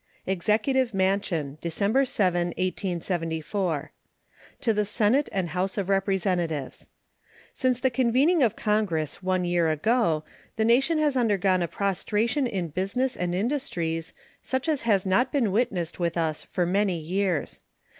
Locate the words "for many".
16.41-16.97